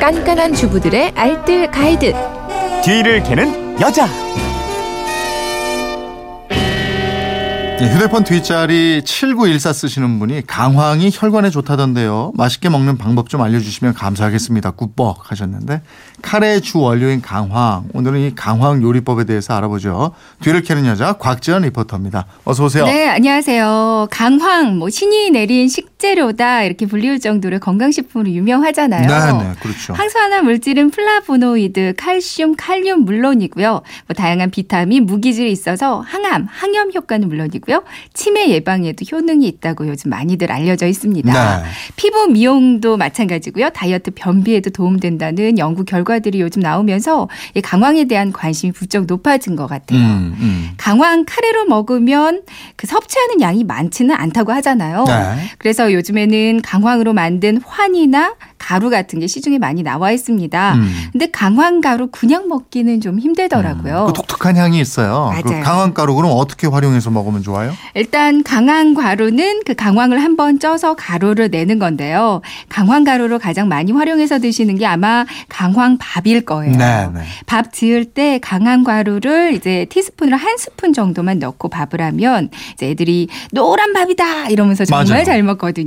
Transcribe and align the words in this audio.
깐깐한 0.00 0.54
주부들의 0.54 1.12
알뜰 1.14 1.70
가이드. 1.70 2.12
뒤를 2.84 3.22
캐는 3.22 3.80
여자. 3.80 4.08
네, 7.82 7.92
휴대폰 7.92 8.22
뒷자리 8.22 9.02
7914 9.04 9.72
쓰시는 9.72 10.20
분이 10.20 10.46
강황이 10.46 11.10
혈관에 11.12 11.50
좋다던데요. 11.50 12.30
맛있게 12.36 12.68
먹는 12.68 12.96
방법 12.96 13.28
좀 13.28 13.42
알려주시면 13.42 13.94
감사하겠습니다. 13.94 14.70
꾸뻑 14.72 15.16
하셨는데 15.20 15.82
카레의 16.22 16.60
주 16.60 16.78
원료인 16.78 17.20
강황. 17.20 17.84
오늘은 17.92 18.20
이 18.20 18.34
강황 18.36 18.82
요리법에 18.82 19.24
대해서 19.24 19.54
알아보죠. 19.54 20.12
뒤를 20.42 20.62
캐는 20.62 20.86
여자 20.86 21.14
곽지연 21.14 21.62
리포터입니다. 21.62 22.26
어서 22.44 22.64
오세요. 22.66 22.84
네, 22.84 23.08
안녕하세요. 23.08 24.06
강황, 24.12 24.78
뭐 24.78 24.88
신이 24.88 25.30
내린 25.30 25.68
식 25.68 25.91
재료다 26.02 26.64
이렇게 26.64 26.84
불리울 26.84 27.20
정도로 27.20 27.60
건강식품으로 27.60 28.28
유명하잖아요. 28.32 29.06
네, 29.06 29.44
네, 29.44 29.54
그렇죠. 29.60 29.92
항산화 29.94 30.42
물질은 30.42 30.90
플라보노이드, 30.90 31.94
칼슘, 31.96 32.56
칼륨 32.56 33.04
물론이고요. 33.04 33.70
뭐 33.70 34.14
다양한 34.16 34.50
비타민, 34.50 35.06
무기질이 35.06 35.52
있어서 35.52 36.00
항암, 36.00 36.48
항염 36.50 36.90
효과는 36.92 37.28
물론이고요. 37.28 37.84
치매 38.14 38.48
예방에도 38.50 39.04
효능이 39.10 39.46
있다고 39.46 39.86
요즘 39.86 40.10
많이들 40.10 40.50
알려져 40.50 40.88
있습니다. 40.88 41.32
네. 41.32 41.68
피부 41.94 42.26
미용도 42.26 42.96
마찬가지고요. 42.96 43.70
다이어트 43.70 44.10
변비에도 44.12 44.70
도움된다는 44.70 45.56
연구 45.58 45.84
결과들이 45.84 46.40
요즘 46.40 46.62
나오면서 46.62 47.28
이 47.54 47.60
강황에 47.60 48.06
대한 48.06 48.32
관심이 48.32 48.72
부쩍 48.72 49.04
높아진 49.06 49.54
것 49.54 49.68
같아요. 49.68 50.00
음, 50.00 50.36
음. 50.40 50.70
강황 50.78 51.24
카레로 51.24 51.66
먹으면 51.66 52.42
그 52.74 52.88
섭취하는 52.88 53.40
양이 53.40 53.62
많지는 53.62 54.16
않다고 54.16 54.50
하잖아요. 54.50 55.04
네. 55.04 55.36
그래서 55.58 55.91
요즘에는 55.92 56.62
강황으로 56.62 57.12
만든 57.12 57.60
환이나 57.64 58.34
가루 58.58 58.90
같은 58.90 59.18
게 59.18 59.26
시중에 59.26 59.58
많이 59.58 59.82
나와 59.82 60.12
있습니다. 60.12 60.74
음. 60.74 60.92
근데 61.10 61.30
강황 61.30 61.80
가루 61.80 62.08
그냥 62.10 62.48
먹기는 62.48 63.00
좀 63.00 63.18
힘들더라고요. 63.18 64.04
그 64.06 64.12
독특한 64.12 64.56
향이 64.56 64.80
있어요. 64.80 65.32
그 65.42 65.48
맞아요. 65.48 65.62
강황가루 65.64 66.14
그럼 66.14 66.30
어떻게 66.34 66.68
활용해서 66.68 67.10
먹으면 67.10 67.42
좋아요? 67.42 67.72
일단 67.94 68.44
강황 68.44 68.94
가루는 68.94 69.62
그 69.66 69.74
강황을 69.74 70.22
한번 70.22 70.60
쪄서 70.60 70.94
가루를 70.94 71.50
내는 71.50 71.80
건데요. 71.80 72.40
강황 72.68 73.02
가루로 73.02 73.40
가장 73.40 73.68
많이 73.68 73.90
활용해서 73.90 74.38
드시는 74.38 74.78
게 74.78 74.86
아마 74.86 75.26
강황 75.48 75.98
밥일 75.98 76.44
거예요. 76.44 76.76
네, 76.76 77.08
네. 77.12 77.20
밥 77.46 77.72
지을 77.72 78.04
때 78.06 78.38
강황 78.40 78.84
가루를 78.84 79.54
이제 79.54 79.86
티스푼으로 79.90 80.36
한 80.36 80.56
스푼 80.56 80.92
정도만 80.92 81.40
넣고 81.40 81.68
밥을 81.68 82.00
하면 82.00 82.48
이제 82.74 82.90
애들이 82.90 83.28
노란 83.50 83.92
밥이다 83.92 84.48
이러면서 84.50 84.84
정말 84.84 85.06
맞아요. 85.08 85.24
잘 85.24 85.42
먹거든요. 85.42 85.81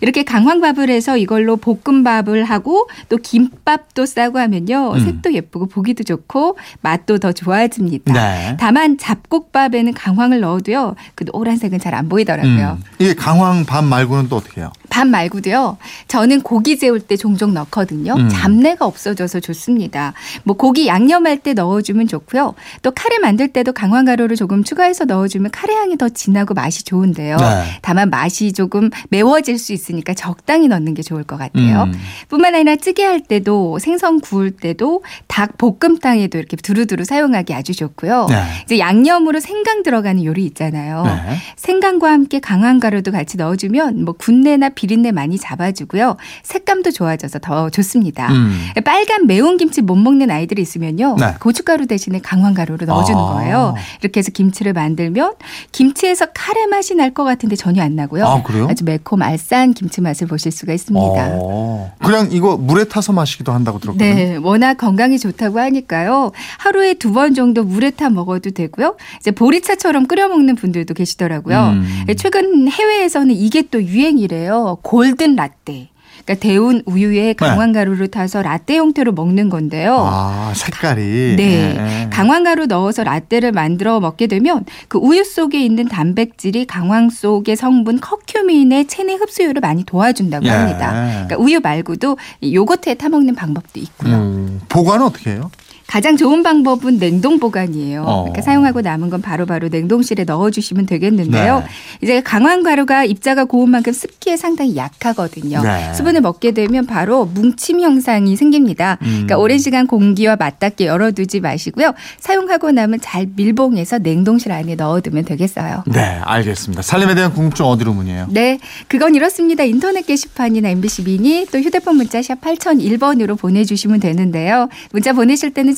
이렇게 0.00 0.22
강황밥을 0.22 0.88
해서 0.88 1.16
이걸로 1.16 1.56
볶음밥을 1.56 2.44
하고 2.44 2.88
또 3.08 3.16
김밥도 3.18 4.06
싸고 4.06 4.38
하면요. 4.38 4.92
음. 4.94 5.00
색도 5.00 5.34
예쁘고 5.34 5.66
보기도 5.66 6.04
좋고 6.04 6.56
맛도 6.80 7.18
더 7.18 7.32
좋아집니다. 7.32 8.12
네. 8.12 8.56
다만 8.58 8.96
잡곡밥에는 8.98 9.92
강황을 9.94 10.40
넣어도요. 10.40 10.94
그 11.14 11.24
노란색은 11.30 11.78
잘 11.80 11.88
안 11.98 12.08
보이더라고요. 12.08 12.78
음. 12.80 12.84
이게 12.98 13.14
강황 13.14 13.64
밥 13.64 13.82
말고는 13.82 14.28
또 14.28 14.36
어떻게 14.36 14.60
해요? 14.60 14.70
밥 14.88 15.06
말고도요. 15.08 15.78
저는 16.06 16.42
고기 16.42 16.78
재울 16.78 17.00
때 17.00 17.16
종종 17.16 17.54
넣거든요. 17.54 18.14
음. 18.14 18.28
잡내가 18.28 18.86
없어져서 18.86 19.40
좋습니다. 19.40 20.12
뭐 20.44 20.56
고기 20.56 20.86
양념할 20.86 21.38
때 21.38 21.54
넣어주면 21.54 22.06
좋고요. 22.08 22.54
또 22.82 22.90
카레 22.92 23.18
만들 23.18 23.48
때도 23.48 23.72
강황가루를 23.72 24.36
조금 24.36 24.62
추가해서 24.62 25.06
넣어주면 25.06 25.50
카레 25.50 25.74
향이 25.74 25.96
더 25.98 26.08
진하고 26.08 26.54
맛이 26.54 26.84
좋은데요. 26.84 27.36
네. 27.36 27.64
다만 27.82 28.10
맛이 28.10 28.52
조금 28.52 28.90
매 29.08 29.17
워질 29.22 29.58
수 29.58 29.72
있으니까 29.72 30.14
적당히 30.14 30.68
넣는 30.68 30.94
게 30.94 31.02
좋을 31.02 31.24
것 31.24 31.36
같아요. 31.36 31.82
음. 31.84 31.92
뿐만 32.28 32.54
아니라 32.54 32.76
찌개 32.76 33.04
할 33.04 33.20
때도 33.20 33.78
생선 33.78 34.20
구울 34.20 34.50
때도 34.52 35.02
닭 35.26 35.58
볶음탕에도 35.58 36.38
이렇게 36.38 36.56
두루두루 36.56 37.04
사용하기 37.04 37.52
아주 37.54 37.74
좋고요. 37.74 38.26
네. 38.30 38.42
이제 38.64 38.78
양념으로 38.78 39.40
생강 39.40 39.82
들어가는 39.82 40.24
요리 40.24 40.44
있잖아요. 40.46 41.02
네. 41.04 41.36
생강과 41.56 42.10
함께 42.10 42.38
강황 42.40 42.78
가루도 42.80 43.12
같이 43.12 43.36
넣어주면 43.36 44.04
뭐 44.04 44.14
군내나 44.14 44.70
비린내 44.70 45.12
많이 45.12 45.38
잡아주고요. 45.38 46.16
색감도 46.44 46.92
좋아져서 46.92 47.40
더 47.40 47.68
좋습니다. 47.70 48.30
음. 48.32 48.68
빨간 48.84 49.26
매운 49.26 49.56
김치 49.56 49.82
못 49.82 49.96
먹는 49.96 50.30
아이들이 50.30 50.62
있으면요. 50.62 51.16
네. 51.18 51.34
고춧가루 51.40 51.86
대신에 51.86 52.20
강황 52.20 52.54
가루를 52.54 52.86
넣어주는 52.86 53.18
아. 53.20 53.32
거예요. 53.34 53.74
이렇게 54.00 54.18
해서 54.20 54.30
김치를 54.30 54.72
만들면 54.72 55.34
김치에서 55.72 56.26
카레 56.34 56.66
맛이 56.66 56.94
날 56.94 57.08
것 57.08 57.24
같은데 57.24 57.56
전혀 57.56 57.82
안 57.82 57.96
나고요. 57.96 58.26
아, 58.26 58.42
그래요? 58.42 58.68
주 58.76 58.84
매콤 58.84 59.07
알싸한 59.22 59.72
김치 59.74 60.00
맛을 60.00 60.26
보실 60.26 60.52
수가 60.52 60.72
있습니다. 60.72 61.30
어. 61.40 61.92
그냥 62.04 62.28
이거 62.30 62.56
물에 62.56 62.84
타서 62.84 63.12
마시기도 63.12 63.52
한다고 63.52 63.78
들었거든요. 63.78 64.14
네, 64.14 64.36
워낙 64.36 64.74
건강이 64.78 65.18
좋다고 65.18 65.58
하니까요. 65.60 66.32
하루에 66.58 66.94
두 66.94 67.12
번 67.12 67.34
정도 67.34 67.64
물에 67.64 67.90
타 67.90 68.10
먹어도 68.10 68.50
되고요. 68.50 68.96
이제 69.18 69.30
보리차처럼 69.30 70.06
끓여 70.06 70.28
먹는 70.28 70.54
분들도 70.56 70.92
계시더라고요. 70.94 71.58
음. 71.70 72.04
최근 72.16 72.68
해외에서는 72.68 73.34
이게 73.34 73.62
또 73.70 73.82
유행이래요. 73.82 74.78
골든 74.82 75.36
라떼. 75.36 75.88
그러니까 76.28 76.34
데운 76.46 76.82
우유에 76.84 77.32
강황 77.32 77.72
가루를 77.72 78.08
타서 78.08 78.42
라떼 78.42 78.76
형태로 78.76 79.12
먹는 79.12 79.48
건데요. 79.48 79.94
네. 79.94 80.00
아, 80.02 80.52
색깔이. 80.54 81.36
네. 81.36 81.76
예. 81.78 82.10
강황 82.10 82.44
가루 82.44 82.66
넣어서 82.66 83.02
라떼를 83.02 83.52
만들어 83.52 83.98
먹게 83.98 84.26
되면 84.26 84.66
그 84.88 84.98
우유 84.98 85.24
속에 85.24 85.64
있는 85.64 85.88
단백질이 85.88 86.66
강황 86.66 87.08
속의 87.08 87.56
성분 87.56 88.00
커큐민의 88.00 88.88
체내 88.88 89.14
흡수율을 89.14 89.60
많이 89.60 89.84
도와준다고 89.84 90.44
예. 90.44 90.50
합니다. 90.50 90.90
그러니까 90.92 91.36
우유 91.38 91.60
말고도 91.60 92.18
이 92.42 92.54
요거트에 92.54 92.94
타 92.94 93.08
먹는 93.08 93.34
방법도 93.34 93.80
있고요. 93.80 94.14
음, 94.14 94.60
보관은 94.68 95.06
어떻게 95.06 95.30
해요? 95.30 95.50
가장 95.88 96.18
좋은 96.18 96.42
방법은 96.42 96.98
냉동 96.98 97.40
보관이에요. 97.40 98.02
어. 98.02 98.22
그러니까 98.24 98.42
사용하고 98.42 98.82
남은 98.82 99.08
건 99.08 99.22
바로 99.22 99.46
바로 99.46 99.68
냉동실에 99.68 100.24
넣어주시면 100.24 100.84
되겠는데요. 100.84 101.60
네. 101.60 101.66
이제 102.02 102.20
강황 102.20 102.62
가루가 102.62 103.06
입자가 103.06 103.46
고운 103.46 103.70
만큼 103.70 103.94
습기에 103.94 104.36
상당히 104.36 104.76
약하거든요. 104.76 105.62
네. 105.62 105.94
수분을 105.94 106.20
먹게 106.20 106.52
되면 106.52 106.84
바로 106.84 107.24
뭉침 107.24 107.80
형상이 107.80 108.36
생깁니다. 108.36 108.98
음. 109.00 109.06
그러니까 109.06 109.38
오랜 109.38 109.58
시간 109.58 109.86
공기와 109.86 110.36
맞닿게 110.36 110.84
열어두지 110.84 111.40
마시고요. 111.40 111.94
사용하고 112.20 112.70
나면 112.70 113.00
잘 113.00 113.26
밀봉해서 113.34 114.00
냉동실 114.00 114.52
안에 114.52 114.74
넣어두면 114.74 115.24
되겠어요. 115.24 115.84
네, 115.86 116.20
알겠습니다. 116.22 116.82
살림에 116.82 117.14
대한 117.14 117.32
궁금증 117.32 117.64
어디로 117.64 117.94
문의해요? 117.94 118.26
네, 118.28 118.58
그건 118.88 119.14
이렇습니다. 119.14 119.64
인터넷 119.64 120.06
게시판이나 120.06 120.68
MBC 120.68 121.04
미니 121.04 121.46
또 121.50 121.58
휴대폰 121.58 121.96
문자 121.96 122.20
샵 122.20 122.38
8001번으로 122.42 123.38
보내주시면 123.38 124.00
되는데요. 124.00 124.68
문자 124.92 125.14
보내실 125.14 125.54
때는 125.54 125.77